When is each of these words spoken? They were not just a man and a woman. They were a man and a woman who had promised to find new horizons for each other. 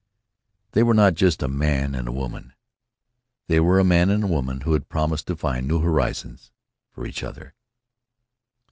They 0.71 0.81
were 0.81 0.95
not 0.95 1.13
just 1.13 1.43
a 1.43 1.47
man 1.47 1.93
and 1.93 2.07
a 2.07 2.11
woman. 2.11 2.53
They 3.45 3.59
were 3.59 3.77
a 3.77 3.83
man 3.83 4.09
and 4.09 4.23
a 4.23 4.27
woman 4.27 4.61
who 4.61 4.73
had 4.73 4.89
promised 4.89 5.27
to 5.27 5.35
find 5.35 5.67
new 5.67 5.77
horizons 5.81 6.49
for 6.91 7.05
each 7.05 7.21
other. 7.21 7.53